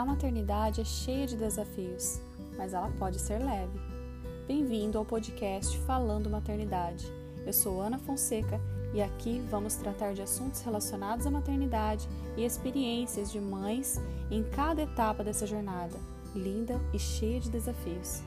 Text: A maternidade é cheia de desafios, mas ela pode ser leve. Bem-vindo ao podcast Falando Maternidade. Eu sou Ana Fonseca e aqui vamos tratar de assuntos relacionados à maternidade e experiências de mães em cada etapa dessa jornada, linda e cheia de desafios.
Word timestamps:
A 0.00 0.04
maternidade 0.06 0.80
é 0.80 0.84
cheia 0.84 1.26
de 1.26 1.36
desafios, 1.36 2.22
mas 2.56 2.72
ela 2.72 2.90
pode 2.98 3.18
ser 3.18 3.38
leve. 3.38 3.78
Bem-vindo 4.46 4.96
ao 4.96 5.04
podcast 5.04 5.76
Falando 5.80 6.30
Maternidade. 6.30 7.04
Eu 7.44 7.52
sou 7.52 7.82
Ana 7.82 7.98
Fonseca 7.98 8.58
e 8.94 9.02
aqui 9.02 9.42
vamos 9.50 9.74
tratar 9.74 10.14
de 10.14 10.22
assuntos 10.22 10.62
relacionados 10.62 11.26
à 11.26 11.30
maternidade 11.30 12.08
e 12.34 12.46
experiências 12.46 13.30
de 13.30 13.38
mães 13.38 14.00
em 14.30 14.42
cada 14.42 14.80
etapa 14.80 15.22
dessa 15.22 15.46
jornada, 15.46 15.98
linda 16.34 16.80
e 16.94 16.98
cheia 16.98 17.38
de 17.38 17.50
desafios. 17.50 18.22